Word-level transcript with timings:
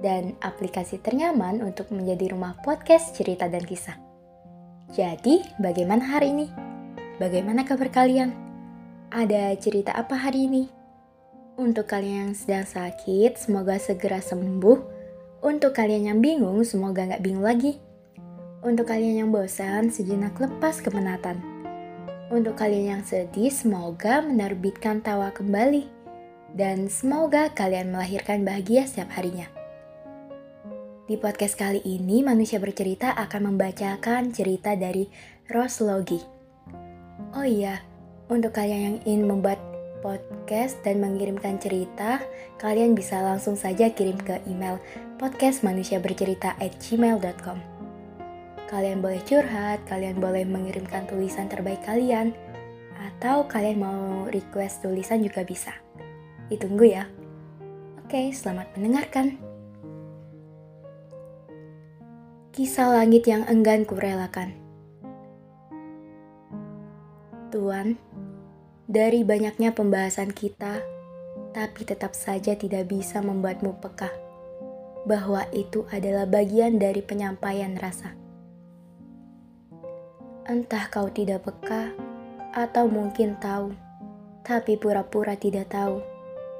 dan 0.00 0.38
aplikasi 0.40 0.96
ternyaman 1.02 1.60
untuk 1.60 1.92
menjadi 1.92 2.32
rumah 2.32 2.56
podcast 2.64 3.12
cerita 3.12 3.50
dan 3.50 3.64
kisah. 3.66 3.98
Jadi, 4.92 5.44
bagaimana 5.60 6.04
hari 6.04 6.32
ini? 6.32 6.46
Bagaimana 7.20 7.64
kabar 7.64 7.92
kalian? 7.92 8.32
Ada 9.12 9.52
cerita 9.60 9.92
apa 9.92 10.16
hari 10.16 10.48
ini? 10.48 10.64
Untuk 11.60 11.84
kalian 11.84 12.32
yang 12.32 12.34
sedang 12.36 12.64
sakit, 12.64 13.36
semoga 13.36 13.76
segera 13.76 14.24
sembuh. 14.24 14.78
Untuk 15.44 15.76
kalian 15.76 16.08
yang 16.08 16.18
bingung, 16.24 16.64
semoga 16.64 17.04
nggak 17.04 17.20
bingung 17.20 17.44
lagi. 17.44 17.76
Untuk 18.64 18.88
kalian 18.88 19.26
yang 19.26 19.30
bosan, 19.34 19.92
sejenak 19.92 20.38
lepas 20.40 20.80
kemenatan. 20.80 21.40
Untuk 22.32 22.56
kalian 22.56 22.96
yang 22.96 23.04
sedih, 23.04 23.52
semoga 23.52 24.24
menerbitkan 24.24 25.04
tawa 25.04 25.28
kembali. 25.36 25.84
Dan 26.56 26.88
semoga 26.88 27.52
kalian 27.52 27.92
melahirkan 27.92 28.44
bahagia 28.44 28.88
setiap 28.88 29.12
harinya. 29.20 29.61
Di 31.02 31.18
podcast 31.18 31.58
kali 31.58 31.82
ini, 31.82 32.22
manusia 32.22 32.62
bercerita 32.62 33.10
akan 33.18 33.50
membacakan 33.50 34.30
cerita 34.30 34.78
dari 34.78 35.10
Roslogi. 35.50 36.22
Oh 37.34 37.42
iya, 37.42 37.82
untuk 38.30 38.54
kalian 38.54 38.82
yang 38.86 39.02
ingin 39.02 39.26
membuat 39.26 39.58
podcast 39.98 40.78
dan 40.86 41.02
mengirimkan 41.02 41.58
cerita, 41.58 42.22
kalian 42.62 42.94
bisa 42.94 43.18
langsung 43.18 43.58
saja 43.58 43.90
kirim 43.90 44.14
ke 44.14 44.46
email 44.46 44.78
podcastmanusiabercerita@gmail.com. 45.18 47.58
Kalian 48.70 49.02
boleh 49.02 49.18
curhat, 49.26 49.82
kalian 49.90 50.22
boleh 50.22 50.46
mengirimkan 50.46 51.10
tulisan 51.10 51.50
terbaik 51.50 51.82
kalian, 51.82 52.30
atau 52.94 53.50
kalian 53.50 53.82
mau 53.82 54.30
request 54.30 54.86
tulisan 54.86 55.18
juga 55.18 55.42
bisa. 55.42 55.74
Ditunggu 56.46 56.94
ya. 56.94 57.10
Oke, 58.06 58.30
selamat 58.30 58.70
mendengarkan. 58.78 59.51
Kisah 62.52 62.92
langit 62.92 63.24
yang 63.24 63.48
enggan 63.48 63.88
kurelakan. 63.88 64.52
Tuan, 67.48 67.96
dari 68.84 69.24
banyaknya 69.24 69.72
pembahasan 69.72 70.36
kita, 70.36 70.84
tapi 71.56 71.88
tetap 71.88 72.12
saja 72.12 72.52
tidak 72.52 72.92
bisa 72.92 73.24
membuatmu 73.24 73.80
peka 73.80 74.12
bahwa 75.08 75.48
itu 75.56 75.88
adalah 75.88 76.28
bagian 76.28 76.76
dari 76.76 77.00
penyampaian 77.00 77.72
rasa. 77.80 78.12
Entah 80.44 80.92
kau 80.92 81.08
tidak 81.08 81.48
peka 81.48 81.96
atau 82.52 82.84
mungkin 82.84 83.40
tahu, 83.40 83.72
tapi 84.44 84.76
pura-pura 84.76 85.40
tidak 85.40 85.72
tahu 85.72 86.04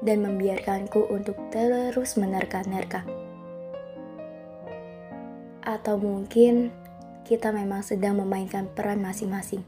dan 0.01 0.25
membiarkanku 0.25 1.05
untuk 1.13 1.37
terus 1.53 2.17
menerka-nerka 2.17 3.05
atau 5.63 5.95
mungkin 5.95 6.75
kita 7.23 7.55
memang 7.55 7.81
sedang 7.81 8.19
memainkan 8.19 8.67
peran 8.67 8.99
masing-masing. 8.99 9.63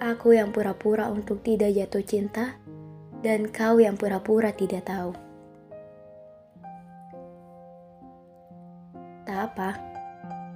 Aku 0.00 0.32
yang 0.32 0.50
pura-pura 0.50 1.12
untuk 1.12 1.44
tidak 1.44 1.76
jatuh 1.76 2.04
cinta, 2.04 2.56
dan 3.20 3.48
kau 3.48 3.76
yang 3.80 3.96
pura-pura 3.96 4.52
tidak 4.52 4.88
tahu. 4.88 5.12
Tak 9.24 9.38
apa, 9.52 9.70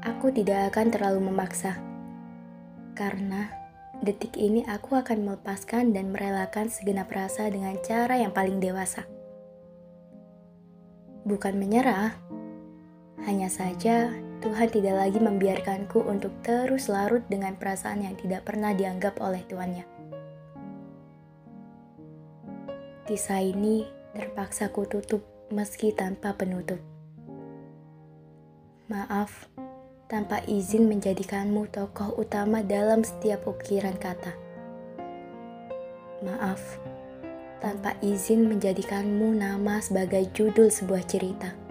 aku 0.04 0.28
tidak 0.32 0.72
akan 0.72 0.92
terlalu 0.92 1.20
memaksa, 1.32 1.80
karena 2.92 3.48
detik 4.04 4.36
ini 4.36 4.64
aku 4.68 5.00
akan 5.00 5.24
melepaskan 5.24 5.96
dan 5.96 6.12
merelakan 6.12 6.68
segenap 6.68 7.08
rasa 7.08 7.48
dengan 7.48 7.76
cara 7.80 8.20
yang 8.20 8.32
paling 8.32 8.60
dewasa. 8.60 9.08
Bukan 11.24 11.56
menyerah, 11.56 12.16
hanya 13.26 13.50
saja, 13.50 14.14
Tuhan 14.38 14.70
tidak 14.70 14.94
lagi 14.94 15.18
membiarkanku 15.18 16.06
untuk 16.06 16.30
terus 16.46 16.86
larut 16.86 17.26
dengan 17.26 17.58
perasaan 17.58 18.06
yang 18.06 18.14
tidak 18.14 18.46
pernah 18.46 18.70
dianggap 18.70 19.18
oleh 19.18 19.42
tuannya. 19.50 19.82
Kisah 23.10 23.42
ini 23.42 23.82
terpaksa 24.14 24.70
ku 24.70 24.86
tutup 24.86 25.26
meski 25.50 25.90
tanpa 25.90 26.38
penutup. 26.38 26.78
Maaf, 28.86 29.50
tanpa 30.06 30.38
izin 30.46 30.86
menjadikanmu 30.86 31.66
tokoh 31.74 32.14
utama 32.14 32.62
dalam 32.62 33.02
setiap 33.02 33.42
ukiran 33.50 33.98
kata. 33.98 34.38
Maaf, 36.22 36.78
tanpa 37.58 37.98
izin 38.00 38.46
menjadikanmu 38.46 39.34
nama 39.34 39.82
sebagai 39.82 40.30
judul 40.30 40.70
sebuah 40.70 41.02
cerita 41.04 41.67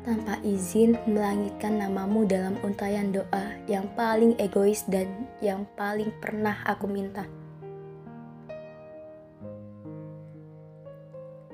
tanpa 0.00 0.40
izin 0.40 0.96
melangitkan 1.04 1.76
namamu 1.76 2.24
dalam 2.24 2.56
untayan 2.64 3.12
doa 3.12 3.52
yang 3.68 3.84
paling 3.92 4.32
egois 4.40 4.84
dan 4.88 5.28
yang 5.44 5.68
paling 5.76 6.08
pernah 6.24 6.56
aku 6.64 6.88
minta. 6.88 7.28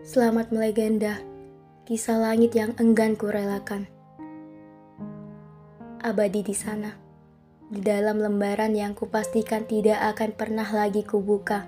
Selamat 0.06 0.54
melegenda, 0.54 1.18
kisah 1.82 2.22
langit 2.22 2.54
yang 2.54 2.70
enggan 2.78 3.18
kurelakan. 3.18 3.90
Abadi 5.98 6.46
di 6.46 6.54
sana, 6.54 6.94
di 7.66 7.82
dalam 7.82 8.22
lembaran 8.22 8.70
yang 8.78 8.94
kupastikan 8.94 9.66
tidak 9.66 9.98
akan 10.14 10.30
pernah 10.38 10.68
lagi 10.70 11.02
kubuka. 11.02 11.66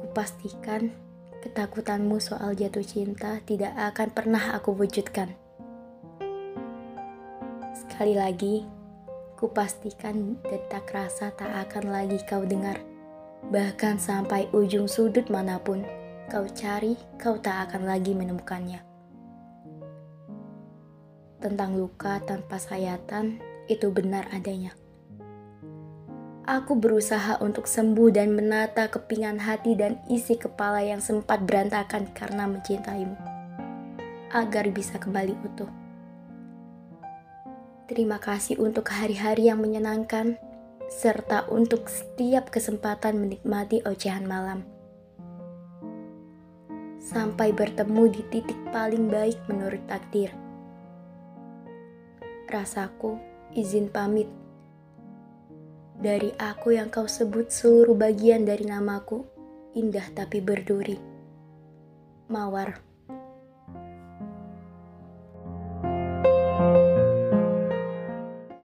Kupastikan 0.00 1.05
Ketakutanmu 1.46 2.18
soal 2.18 2.58
jatuh 2.58 2.82
cinta 2.82 3.38
tidak 3.46 3.70
akan 3.78 4.10
pernah 4.10 4.58
aku 4.58 4.74
wujudkan. 4.74 5.30
Sekali 7.70 8.18
lagi, 8.18 8.66
kupastikan 9.38 10.42
detak 10.42 10.90
rasa 10.90 11.30
tak 11.38 11.70
akan 11.70 11.94
lagi 11.94 12.18
kau 12.26 12.42
dengar. 12.42 12.82
Bahkan 13.46 13.94
sampai 14.02 14.50
ujung 14.50 14.90
sudut 14.90 15.30
mana 15.30 15.62
pun 15.62 15.86
kau 16.26 16.50
cari, 16.50 16.98
kau 17.14 17.38
tak 17.38 17.70
akan 17.70 17.94
lagi 17.94 18.10
menemukannya. 18.10 18.82
Tentang 21.38 21.78
luka 21.78 22.18
tanpa 22.26 22.58
sayatan, 22.58 23.38
itu 23.70 23.86
benar 23.94 24.26
adanya. 24.34 24.74
Aku 26.46 26.78
berusaha 26.78 27.42
untuk 27.42 27.66
sembuh 27.66 28.14
dan 28.14 28.30
menata 28.30 28.86
kepingan 28.86 29.42
hati 29.42 29.74
dan 29.74 29.98
isi 30.06 30.38
kepala 30.38 30.78
yang 30.78 31.02
sempat 31.02 31.42
berantakan 31.42 32.06
karena 32.14 32.46
mencintaimu, 32.46 33.18
agar 34.30 34.70
bisa 34.70 34.94
kembali 34.94 35.34
utuh. 35.42 35.66
Terima 37.90 38.22
kasih 38.22 38.62
untuk 38.62 38.86
hari-hari 38.94 39.50
yang 39.50 39.58
menyenangkan, 39.58 40.38
serta 40.86 41.50
untuk 41.50 41.90
setiap 41.90 42.54
kesempatan 42.54 43.18
menikmati 43.18 43.82
ocehan 43.82 44.22
malam. 44.22 44.62
Sampai 47.02 47.50
bertemu 47.50 48.06
di 48.06 48.22
titik 48.30 48.58
paling 48.70 49.10
baik 49.10 49.42
menurut 49.50 49.82
takdir. 49.90 50.30
Rasaku 52.46 53.18
izin 53.50 53.90
pamit 53.90 54.45
dari 56.06 56.30
aku 56.38 56.78
yang 56.78 56.86
kau 56.86 57.10
sebut 57.10 57.50
seluruh 57.50 57.98
bagian 57.98 58.46
dari 58.46 58.62
namaku, 58.62 59.26
indah 59.74 60.06
tapi 60.14 60.38
berduri. 60.38 60.94
Mawar. 62.30 62.78